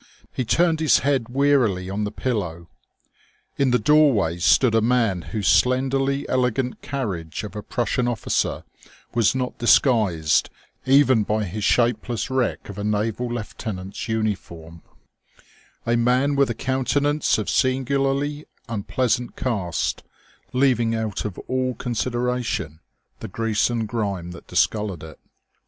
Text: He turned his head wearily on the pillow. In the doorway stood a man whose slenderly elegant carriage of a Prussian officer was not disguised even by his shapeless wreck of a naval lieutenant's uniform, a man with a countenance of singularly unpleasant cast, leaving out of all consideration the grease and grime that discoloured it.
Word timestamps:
He 0.33 0.43
turned 0.45 0.79
his 0.79 1.01
head 1.05 1.29
wearily 1.29 1.87
on 1.87 2.05
the 2.05 2.11
pillow. 2.11 2.67
In 3.59 3.69
the 3.69 3.77
doorway 3.77 4.39
stood 4.39 4.73
a 4.73 4.81
man 4.81 5.21
whose 5.29 5.47
slenderly 5.47 6.27
elegant 6.27 6.81
carriage 6.81 7.43
of 7.43 7.55
a 7.55 7.61
Prussian 7.61 8.07
officer 8.07 8.63
was 9.13 9.35
not 9.35 9.59
disguised 9.59 10.49
even 10.87 11.21
by 11.21 11.43
his 11.43 11.63
shapeless 11.63 12.31
wreck 12.31 12.67
of 12.67 12.79
a 12.79 12.83
naval 12.83 13.29
lieutenant's 13.31 14.07
uniform, 14.07 14.81
a 15.85 15.95
man 15.95 16.35
with 16.35 16.49
a 16.49 16.55
countenance 16.55 17.37
of 17.37 17.47
singularly 17.47 18.47
unpleasant 18.67 19.35
cast, 19.35 20.01
leaving 20.51 20.95
out 20.95 21.25
of 21.25 21.37
all 21.47 21.75
consideration 21.75 22.79
the 23.19 23.27
grease 23.27 23.69
and 23.69 23.87
grime 23.87 24.31
that 24.31 24.47
discoloured 24.47 25.03
it. 25.03 25.19